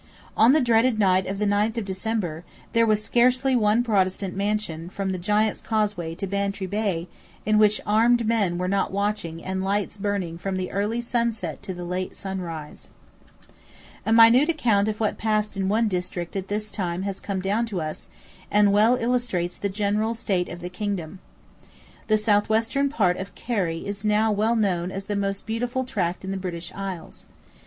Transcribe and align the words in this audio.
On 0.35 0.51
the 0.51 0.61
dreaded 0.61 0.97
night 0.97 1.27
of 1.27 1.37
the 1.37 1.45
ninth 1.45 1.77
of 1.77 1.85
December, 1.85 2.43
there 2.73 2.87
was 2.87 3.03
scarcely 3.03 3.55
one 3.55 3.83
Protestant 3.83 4.35
mansion 4.35 4.89
from 4.89 5.11
the 5.11 5.19
Giant's 5.19 5.61
Causeway 5.61 6.15
to 6.15 6.25
Bantry 6.25 6.65
Bay 6.65 7.07
in 7.45 7.59
which 7.59 7.79
armed 7.85 8.25
men 8.27 8.57
were 8.57 8.67
not 8.67 8.91
watching 8.91 9.45
and 9.45 9.63
lights 9.63 9.97
burning 9.97 10.39
from 10.39 10.55
the 10.57 10.71
early 10.71 11.01
sunset 11.01 11.61
to 11.61 11.75
the 11.75 11.83
late 11.85 12.15
sunrise, 12.15 12.89
A 14.03 14.11
minute 14.11 14.49
account 14.49 14.87
of 14.87 14.99
what 14.99 15.19
passed 15.19 15.55
in 15.55 15.69
one 15.69 15.87
district 15.87 16.35
at 16.35 16.47
this 16.47 16.71
time 16.71 17.03
has 17.03 17.19
come 17.19 17.39
down 17.39 17.67
to 17.67 17.79
us, 17.79 18.09
and 18.49 18.73
well 18.73 18.95
illustrates 18.95 19.55
the 19.55 19.69
general 19.69 20.15
state 20.15 20.49
of 20.49 20.61
the 20.61 20.69
kingdom. 20.71 21.19
The 22.07 22.17
south 22.17 22.49
western 22.49 22.89
part 22.89 23.17
of 23.17 23.35
Kerry 23.35 23.85
is 23.85 24.03
now 24.03 24.31
well 24.31 24.55
known 24.55 24.89
as 24.89 25.05
the 25.05 25.15
most 25.15 25.45
beautiful 25.45 25.83
tract 25.85 26.25
in 26.25 26.31
the 26.31 26.37
British 26.41 26.71
isles. 26.73 27.27